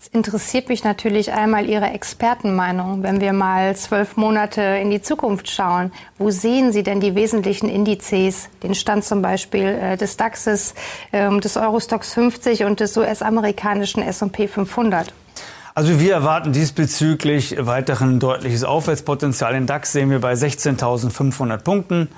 Jetzt 0.00 0.14
interessiert 0.14 0.68
mich 0.68 0.84
natürlich 0.84 1.32
einmal 1.32 1.68
Ihre 1.68 1.86
Expertenmeinung. 1.86 3.02
Wenn 3.02 3.20
wir 3.20 3.32
mal 3.32 3.74
zwölf 3.74 4.16
Monate 4.16 4.62
in 4.62 4.92
die 4.92 5.02
Zukunft 5.02 5.50
schauen, 5.50 5.90
wo 6.18 6.30
sehen 6.30 6.70
Sie 6.70 6.84
denn 6.84 7.00
die 7.00 7.16
wesentlichen 7.16 7.68
Indizes, 7.68 8.48
den 8.62 8.76
Stand 8.76 9.04
zum 9.04 9.22
Beispiel 9.22 9.66
äh, 9.66 9.96
des 9.96 10.16
DAXes, 10.16 10.74
äh, 11.10 11.36
des 11.40 11.56
Eurostox 11.56 12.14
50 12.14 12.62
und 12.62 12.78
des 12.78 12.96
US-amerikanischen 12.96 14.00
S&P 14.00 14.46
500? 14.46 15.12
Also 15.74 15.98
wir 15.98 16.12
erwarten 16.12 16.52
diesbezüglich 16.52 17.56
weiterhin 17.58 18.20
deutliches 18.20 18.62
Aufwärtspotenzial. 18.62 19.54
Den 19.54 19.66
DAX 19.66 19.90
sehen 19.90 20.10
wir 20.10 20.20
bei 20.20 20.34
16.500 20.34 21.58
Punkten 21.58 22.08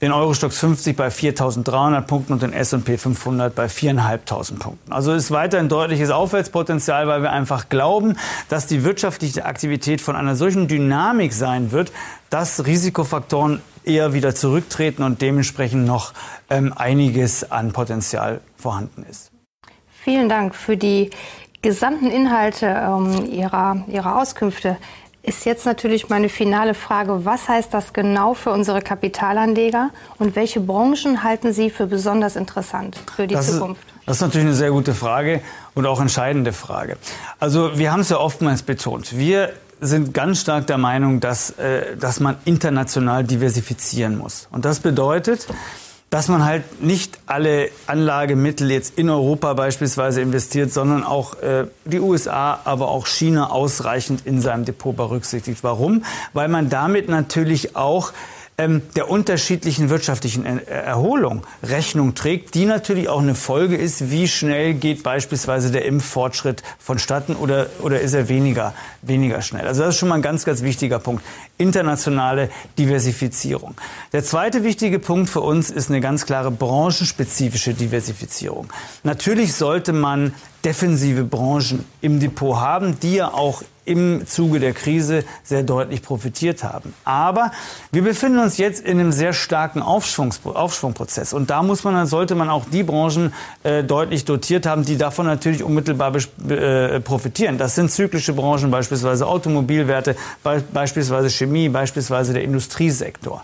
den 0.00 0.12
Eurostox 0.12 0.58
50 0.58 0.96
bei 0.96 1.08
4.300 1.08 2.02
Punkten 2.02 2.34
und 2.34 2.42
den 2.42 2.52
S&P 2.52 2.98
500 2.98 3.54
bei 3.54 3.66
4.500 3.66 4.58
Punkten. 4.58 4.92
Also 4.92 5.12
ist 5.12 5.30
weiter 5.30 5.58
ein 5.58 5.68
deutliches 5.68 6.10
Aufwärtspotenzial, 6.10 7.08
weil 7.08 7.22
wir 7.22 7.32
einfach 7.32 7.68
glauben, 7.68 8.16
dass 8.48 8.66
die 8.66 8.84
wirtschaftliche 8.84 9.46
Aktivität 9.46 10.00
von 10.00 10.14
einer 10.14 10.36
solchen 10.36 10.68
Dynamik 10.68 11.32
sein 11.32 11.72
wird, 11.72 11.92
dass 12.28 12.66
Risikofaktoren 12.66 13.62
eher 13.84 14.12
wieder 14.12 14.34
zurücktreten 14.34 15.02
und 15.02 15.22
dementsprechend 15.22 15.86
noch 15.86 16.12
ähm, 16.50 16.74
einiges 16.76 17.50
an 17.50 17.72
Potenzial 17.72 18.40
vorhanden 18.56 19.04
ist. 19.08 19.30
Vielen 20.02 20.28
Dank 20.28 20.54
für 20.54 20.76
die 20.76 21.10
gesamten 21.62 22.10
Inhalte 22.10 22.66
ähm, 22.66 23.24
Ihrer, 23.26 23.84
Ihrer 23.88 24.20
Auskünfte 24.20 24.76
ist 25.26 25.44
jetzt 25.44 25.66
natürlich 25.66 26.08
meine 26.08 26.28
finale 26.28 26.72
Frage, 26.72 27.24
was 27.24 27.48
heißt 27.48 27.74
das 27.74 27.92
genau 27.92 28.34
für 28.34 28.50
unsere 28.50 28.80
Kapitalanleger 28.80 29.90
und 30.18 30.36
welche 30.36 30.60
Branchen 30.60 31.24
halten 31.24 31.52
Sie 31.52 31.68
für 31.70 31.86
besonders 31.86 32.36
interessant 32.36 32.96
für 33.14 33.26
die 33.26 33.34
das 33.34 33.52
Zukunft? 33.52 33.82
Ist, 33.82 34.08
das 34.08 34.16
ist 34.16 34.22
natürlich 34.22 34.46
eine 34.46 34.54
sehr 34.54 34.70
gute 34.70 34.94
Frage 34.94 35.40
und 35.74 35.84
auch 35.84 36.00
entscheidende 36.00 36.52
Frage. 36.52 36.96
Also 37.40 37.76
wir 37.76 37.92
haben 37.92 38.00
es 38.00 38.08
ja 38.08 38.18
oftmals 38.18 38.62
betont. 38.62 39.18
Wir 39.18 39.52
sind 39.80 40.14
ganz 40.14 40.40
stark 40.40 40.68
der 40.68 40.78
Meinung, 40.78 41.20
dass, 41.20 41.50
äh, 41.50 41.96
dass 41.96 42.20
man 42.20 42.36
international 42.44 43.24
diversifizieren 43.24 44.16
muss. 44.16 44.48
Und 44.52 44.64
das 44.64 44.80
bedeutet, 44.80 45.46
dass 46.10 46.28
man 46.28 46.44
halt 46.44 46.82
nicht 46.82 47.18
alle 47.26 47.68
Anlagemittel 47.86 48.70
jetzt 48.70 48.96
in 48.96 49.10
Europa 49.10 49.54
beispielsweise 49.54 50.20
investiert, 50.20 50.72
sondern 50.72 51.02
auch 51.02 51.42
äh, 51.42 51.66
die 51.84 52.00
USA, 52.00 52.60
aber 52.64 52.88
auch 52.88 53.06
China 53.06 53.50
ausreichend 53.50 54.24
in 54.24 54.40
seinem 54.40 54.64
Depot 54.64 54.96
berücksichtigt. 54.96 55.62
Warum? 55.62 56.04
Weil 56.32 56.48
man 56.48 56.70
damit 56.70 57.08
natürlich 57.08 57.74
auch 57.74 58.12
ähm, 58.58 58.82
der 58.96 59.10
unterschiedlichen 59.10 59.90
wirtschaftlichen 59.90 60.46
Erholung 60.66 61.46
Rechnung 61.62 62.14
trägt, 62.14 62.54
die 62.54 62.64
natürlich 62.64 63.08
auch 63.08 63.20
eine 63.20 63.34
Folge 63.34 63.76
ist, 63.76 64.10
wie 64.10 64.28
schnell 64.28 64.74
geht 64.74 65.02
beispielsweise 65.02 65.70
der 65.70 65.84
Impffortschritt 65.84 66.62
vonstatten 66.78 67.36
oder, 67.36 67.66
oder 67.80 68.00
ist 68.00 68.14
er 68.14 68.28
weniger, 68.28 68.72
weniger 69.02 69.42
schnell. 69.42 69.66
Also 69.66 69.82
das 69.82 69.94
ist 69.94 70.00
schon 70.00 70.08
mal 70.08 70.14
ein 70.16 70.22
ganz, 70.22 70.44
ganz 70.44 70.62
wichtiger 70.62 70.98
Punkt. 70.98 71.22
Internationale 71.58 72.48
Diversifizierung. 72.78 73.74
Der 74.12 74.24
zweite 74.24 74.64
wichtige 74.64 74.98
Punkt 74.98 75.28
für 75.28 75.40
uns 75.40 75.70
ist 75.70 75.90
eine 75.90 76.00
ganz 76.00 76.24
klare 76.24 76.50
branchenspezifische 76.50 77.74
Diversifizierung. 77.74 78.68
Natürlich 79.02 79.54
sollte 79.54 79.92
man 79.92 80.34
defensive 80.64 81.24
Branchen 81.24 81.84
im 82.00 82.20
Depot 82.20 82.56
haben, 82.56 82.98
die 83.00 83.16
ja 83.16 83.32
auch 83.32 83.62
im 83.86 84.26
Zuge 84.26 84.60
der 84.60 84.72
Krise 84.72 85.24
sehr 85.42 85.62
deutlich 85.62 86.02
profitiert 86.02 86.62
haben. 86.62 86.92
Aber 87.04 87.52
wir 87.92 88.02
befinden 88.02 88.38
uns 88.38 88.58
jetzt 88.58 88.84
in 88.84 89.00
einem 89.00 89.12
sehr 89.12 89.32
starken 89.32 89.80
Aufschwungprozess. 89.80 91.32
Und 91.32 91.50
da 91.50 91.62
muss 91.62 91.84
man, 91.84 92.06
sollte 92.06 92.34
man 92.34 92.50
auch 92.50 92.64
die 92.70 92.82
Branchen 92.82 93.32
äh, 93.62 93.82
deutlich 93.82 94.24
dotiert 94.24 94.66
haben, 94.66 94.84
die 94.84 94.98
davon 94.98 95.26
natürlich 95.26 95.62
unmittelbar 95.62 96.12
äh, 96.48 97.00
profitieren. 97.00 97.58
Das 97.58 97.74
sind 97.74 97.90
zyklische 97.90 98.32
Branchen, 98.32 98.70
beispielsweise 98.70 99.26
Automobilwerte, 99.26 100.16
be 100.42 100.62
beispielsweise 100.72 101.30
Chemie, 101.30 101.68
beispielsweise 101.68 102.32
der 102.32 102.42
Industriesektor. 102.42 103.42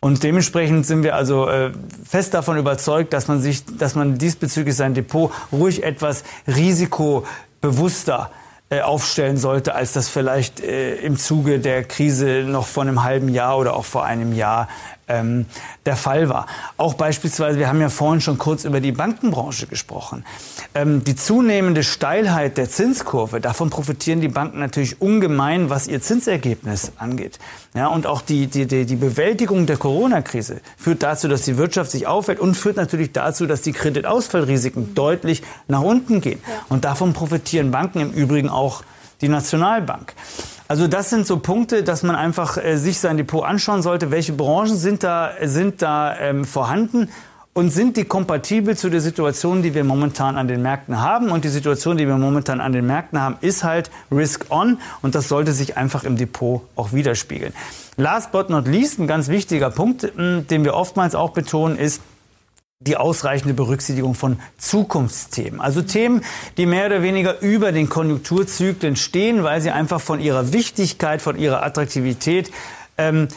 Und 0.00 0.22
dementsprechend 0.22 0.86
sind 0.86 1.02
wir 1.02 1.14
also 1.14 1.46
äh, 1.48 1.72
fest 2.08 2.32
davon 2.32 2.56
überzeugt, 2.56 3.12
dass 3.12 3.28
man 3.28 3.40
sich, 3.40 3.64
dass 3.66 3.94
man 3.94 4.16
diesbezüglich 4.16 4.74
sein 4.74 4.94
Depot 4.94 5.30
ruhig 5.52 5.82
etwas 5.82 6.24
risikobewusster 6.46 8.30
aufstellen 8.78 9.36
sollte, 9.36 9.74
als 9.74 9.94
das 9.94 10.08
vielleicht 10.08 10.60
äh, 10.60 10.94
im 10.96 11.18
Zuge 11.18 11.58
der 11.58 11.82
Krise 11.82 12.44
noch 12.46 12.68
vor 12.68 12.84
einem 12.84 13.02
halben 13.02 13.28
Jahr 13.28 13.58
oder 13.58 13.74
auch 13.74 13.84
vor 13.84 14.04
einem 14.04 14.32
Jahr 14.32 14.68
ähm, 15.10 15.46
der 15.86 15.96
Fall 15.96 16.28
war. 16.28 16.46
Auch 16.76 16.94
beispielsweise, 16.94 17.58
wir 17.58 17.68
haben 17.68 17.80
ja 17.80 17.88
vorhin 17.88 18.20
schon 18.20 18.38
kurz 18.38 18.64
über 18.64 18.80
die 18.80 18.92
Bankenbranche 18.92 19.66
gesprochen. 19.66 20.24
Ähm, 20.74 21.04
die 21.04 21.16
zunehmende 21.16 21.82
Steilheit 21.82 22.56
der 22.56 22.70
Zinskurve, 22.70 23.40
davon 23.40 23.70
profitieren 23.70 24.20
die 24.20 24.28
Banken 24.28 24.60
natürlich 24.60 25.00
ungemein, 25.00 25.70
was 25.70 25.88
ihr 25.88 26.00
Zinsergebnis 26.00 26.92
angeht. 26.96 27.38
Ja, 27.74 27.88
und 27.88 28.06
auch 28.06 28.22
die, 28.22 28.46
die, 28.46 28.66
die, 28.66 28.86
die 28.86 28.96
Bewältigung 28.96 29.66
der 29.66 29.76
Corona-Krise 29.76 30.60
führt 30.76 31.02
dazu, 31.02 31.28
dass 31.28 31.42
die 31.42 31.56
Wirtschaft 31.56 31.90
sich 31.90 32.06
aufhält 32.06 32.40
und 32.40 32.54
führt 32.54 32.76
natürlich 32.76 33.12
dazu, 33.12 33.46
dass 33.46 33.62
die 33.62 33.72
Kreditausfallrisiken 33.72 34.94
deutlich 34.94 35.42
nach 35.68 35.82
unten 35.82 36.20
gehen. 36.20 36.40
Und 36.68 36.84
davon 36.84 37.12
profitieren 37.12 37.70
Banken 37.70 38.00
im 38.00 38.10
Übrigen 38.12 38.48
auch 38.48 38.82
die 39.20 39.28
Nationalbank. 39.28 40.14
Also 40.70 40.86
das 40.86 41.10
sind 41.10 41.26
so 41.26 41.40
Punkte, 41.40 41.82
dass 41.82 42.04
man 42.04 42.14
einfach 42.14 42.56
äh, 42.56 42.76
sich 42.76 43.00
sein 43.00 43.16
Depot 43.16 43.44
anschauen 43.44 43.82
sollte. 43.82 44.12
Welche 44.12 44.32
Branchen 44.32 44.76
sind 44.76 45.02
da, 45.02 45.32
sind 45.42 45.82
da 45.82 46.16
ähm, 46.16 46.44
vorhanden? 46.44 47.08
Und 47.54 47.70
sind 47.70 47.96
die 47.96 48.04
kompatibel 48.04 48.76
zu 48.76 48.88
der 48.88 49.00
Situation, 49.00 49.64
die 49.64 49.74
wir 49.74 49.82
momentan 49.82 50.36
an 50.36 50.46
den 50.46 50.62
Märkten 50.62 51.00
haben? 51.00 51.32
Und 51.32 51.42
die 51.44 51.48
Situation, 51.48 51.96
die 51.96 52.06
wir 52.06 52.16
momentan 52.18 52.60
an 52.60 52.72
den 52.72 52.86
Märkten 52.86 53.20
haben, 53.20 53.36
ist 53.40 53.64
halt 53.64 53.90
Risk 54.12 54.46
On. 54.50 54.78
Und 55.02 55.16
das 55.16 55.26
sollte 55.26 55.50
sich 55.50 55.76
einfach 55.76 56.04
im 56.04 56.16
Depot 56.16 56.62
auch 56.76 56.92
widerspiegeln. 56.92 57.52
Last 57.96 58.30
but 58.30 58.48
not 58.48 58.68
least, 58.68 59.00
ein 59.00 59.08
ganz 59.08 59.26
wichtiger 59.26 59.70
Punkt, 59.70 60.12
den 60.16 60.62
wir 60.64 60.74
oftmals 60.74 61.16
auch 61.16 61.30
betonen, 61.30 61.78
ist, 61.78 62.00
die 62.82 62.96
ausreichende 62.96 63.52
Berücksichtigung 63.52 64.14
von 64.14 64.40
Zukunftsthemen. 64.56 65.60
Also 65.60 65.82
Themen, 65.82 66.24
die 66.56 66.64
mehr 66.64 66.86
oder 66.86 67.02
weniger 67.02 67.38
über 67.40 67.72
den 67.72 67.90
Konjunkturzyklen 67.90 68.96
stehen, 68.96 69.44
weil 69.44 69.60
sie 69.60 69.70
einfach 69.70 70.00
von 70.00 70.18
ihrer 70.18 70.54
Wichtigkeit, 70.54 71.20
von 71.20 71.38
ihrer 71.38 71.62
Attraktivität 71.62 72.50
ähm, 72.96 73.28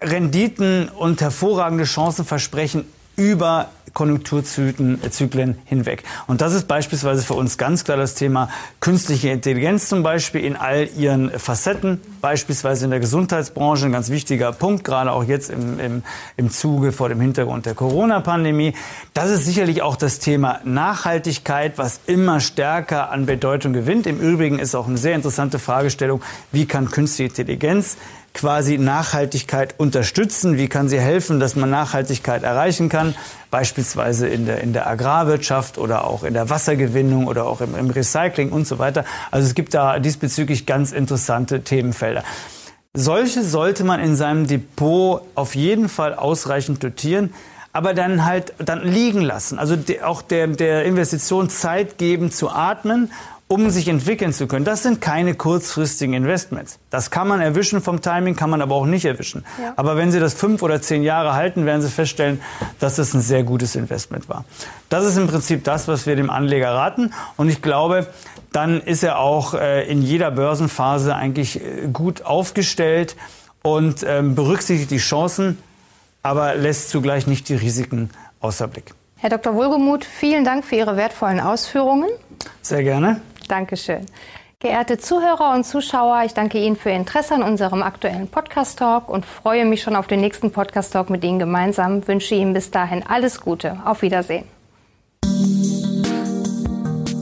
Renditen 0.00 0.88
und 0.88 1.20
hervorragende 1.20 1.84
Chancen 1.84 2.24
versprechen 2.24 2.86
über 3.14 3.68
Konjunkturzyklen 3.98 5.58
hinweg. 5.64 6.04
Und 6.28 6.40
das 6.40 6.54
ist 6.54 6.68
beispielsweise 6.68 7.24
für 7.24 7.34
uns 7.34 7.58
ganz 7.58 7.82
klar 7.82 7.96
das 7.96 8.14
Thema 8.14 8.48
künstliche 8.78 9.30
Intelligenz 9.30 9.88
zum 9.88 10.04
Beispiel 10.04 10.44
in 10.44 10.54
all 10.54 10.88
ihren 10.96 11.36
Facetten, 11.36 12.00
beispielsweise 12.20 12.84
in 12.84 12.92
der 12.92 13.00
Gesundheitsbranche, 13.00 13.86
ein 13.86 13.92
ganz 13.92 14.08
wichtiger 14.08 14.52
Punkt, 14.52 14.84
gerade 14.84 15.10
auch 15.10 15.24
jetzt 15.24 15.50
im, 15.50 15.80
im, 15.80 16.02
im 16.36 16.50
Zuge 16.50 16.92
vor 16.92 17.08
dem 17.08 17.20
Hintergrund 17.20 17.66
der 17.66 17.74
Corona-Pandemie. 17.74 18.74
Das 19.14 19.30
ist 19.30 19.44
sicherlich 19.44 19.82
auch 19.82 19.96
das 19.96 20.20
Thema 20.20 20.60
Nachhaltigkeit, 20.62 21.76
was 21.76 21.98
immer 22.06 22.38
stärker 22.38 23.10
an 23.10 23.26
Bedeutung 23.26 23.72
gewinnt. 23.72 24.06
Im 24.06 24.20
Übrigen 24.20 24.60
ist 24.60 24.76
auch 24.76 24.86
eine 24.86 24.98
sehr 24.98 25.16
interessante 25.16 25.58
Fragestellung, 25.58 26.22
wie 26.52 26.66
kann 26.66 26.88
künstliche 26.88 27.30
Intelligenz 27.30 27.96
quasi 28.34 28.78
Nachhaltigkeit 28.78 29.74
unterstützen? 29.78 30.56
Wie 30.56 30.68
kann 30.68 30.88
sie 30.88 31.00
helfen, 31.00 31.40
dass 31.40 31.56
man 31.56 31.70
Nachhaltigkeit 31.70 32.42
erreichen 32.42 32.88
kann? 32.88 33.14
Beispielsweise 33.50 34.28
in 34.28 34.46
der, 34.46 34.60
in 34.60 34.72
der 34.72 34.86
Agrarwirtschaft 34.86 35.78
oder 35.78 36.04
auch 36.04 36.22
in 36.24 36.34
der 36.34 36.50
Wassergewinnung 36.50 37.26
oder 37.26 37.46
auch 37.46 37.60
im, 37.60 37.74
im 37.74 37.90
Recycling 37.90 38.50
und 38.50 38.66
so 38.66 38.78
weiter. 38.78 39.04
Also 39.30 39.46
es 39.46 39.54
gibt 39.54 39.74
da 39.74 39.98
diesbezüglich 39.98 40.66
ganz 40.66 40.92
interessante 40.92 41.62
Themenfelder. 41.62 42.22
Solche 42.94 43.42
sollte 43.42 43.84
man 43.84 44.00
in 44.00 44.16
seinem 44.16 44.46
Depot 44.46 45.22
auf 45.34 45.54
jeden 45.54 45.88
Fall 45.88 46.14
ausreichend 46.14 46.82
dotieren 46.82 47.32
aber 47.72 47.94
dann 47.94 48.24
halt 48.24 48.54
dann 48.58 48.82
liegen 48.82 49.20
lassen. 49.20 49.58
Also 49.58 49.76
auch 50.02 50.22
der, 50.22 50.48
der 50.48 50.84
Investition 50.84 51.48
Zeit 51.48 51.98
geben 51.98 52.32
zu 52.32 52.50
atmen 52.50 53.12
um 53.48 53.70
sich 53.70 53.88
entwickeln 53.88 54.34
zu 54.34 54.46
können. 54.46 54.66
Das 54.66 54.82
sind 54.82 55.00
keine 55.00 55.34
kurzfristigen 55.34 56.12
Investments. 56.12 56.78
Das 56.90 57.10
kann 57.10 57.26
man 57.26 57.40
erwischen 57.40 57.80
vom 57.80 58.02
Timing, 58.02 58.36
kann 58.36 58.50
man 58.50 58.60
aber 58.60 58.74
auch 58.74 58.84
nicht 58.84 59.06
erwischen. 59.06 59.44
Ja. 59.60 59.72
Aber 59.76 59.96
wenn 59.96 60.12
Sie 60.12 60.20
das 60.20 60.34
fünf 60.34 60.62
oder 60.62 60.82
zehn 60.82 61.02
Jahre 61.02 61.32
halten, 61.32 61.64
werden 61.64 61.80
Sie 61.80 61.88
feststellen, 61.88 62.42
dass 62.78 62.96
das 62.96 63.14
ein 63.14 63.22
sehr 63.22 63.44
gutes 63.44 63.74
Investment 63.74 64.28
war. 64.28 64.44
Das 64.90 65.06
ist 65.06 65.16
im 65.16 65.26
Prinzip 65.26 65.64
das, 65.64 65.88
was 65.88 66.06
wir 66.06 66.14
dem 66.14 66.28
Anleger 66.28 66.74
raten. 66.74 67.14
Und 67.36 67.48
ich 67.48 67.62
glaube, 67.62 68.06
dann 68.52 68.82
ist 68.82 69.02
er 69.02 69.18
auch 69.18 69.54
äh, 69.54 69.90
in 69.90 70.02
jeder 70.02 70.30
Börsenphase 70.30 71.16
eigentlich 71.16 71.64
äh, 71.64 71.88
gut 71.90 72.22
aufgestellt 72.22 73.16
und 73.62 74.04
ähm, 74.06 74.34
berücksichtigt 74.34 74.90
die 74.90 74.98
Chancen, 74.98 75.58
aber 76.22 76.54
lässt 76.54 76.90
zugleich 76.90 77.26
nicht 77.26 77.48
die 77.48 77.54
Risiken 77.54 78.10
außer 78.40 78.68
Blick. 78.68 78.94
Herr 79.16 79.30
Dr. 79.30 79.54
Wohlgemuth, 79.54 80.04
vielen 80.04 80.44
Dank 80.44 80.64
für 80.64 80.76
Ihre 80.76 80.96
wertvollen 80.96 81.40
Ausführungen. 81.40 82.08
Sehr 82.62 82.84
gerne. 82.84 83.20
Dankeschön. 83.48 84.06
Geehrte 84.60 84.98
Zuhörer 84.98 85.54
und 85.54 85.64
Zuschauer, 85.64 86.24
ich 86.26 86.34
danke 86.34 86.58
Ihnen 86.58 86.74
für 86.74 86.90
Ihr 86.90 86.96
Interesse 86.96 87.34
an 87.34 87.44
unserem 87.44 87.82
aktuellen 87.82 88.26
Podcast 88.26 88.80
Talk 88.80 89.08
und 89.08 89.24
freue 89.24 89.64
mich 89.64 89.82
schon 89.82 89.94
auf 89.94 90.08
den 90.08 90.20
nächsten 90.20 90.50
Podcast 90.50 90.92
Talk 90.92 91.10
mit 91.10 91.22
Ihnen 91.22 91.38
gemeinsam. 91.38 92.06
Wünsche 92.08 92.34
Ihnen 92.34 92.54
bis 92.54 92.72
dahin 92.72 93.04
alles 93.06 93.40
Gute. 93.40 93.78
Auf 93.84 94.02
Wiedersehen. 94.02 94.44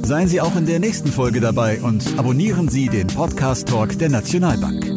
Seien 0.03 0.29
Sie 0.29 0.41
auch 0.41 0.57
in 0.57 0.65
der 0.65 0.79
nächsten 0.79 1.09
Folge 1.09 1.41
dabei 1.41 1.81
und 1.83 2.05
abonnieren 2.17 2.71
Sie 2.71 2.89
den 2.89 3.09
Podcast 3.09 3.69
Talk 3.69 3.99
der 3.99 4.09
Nationalbank. 4.09 4.96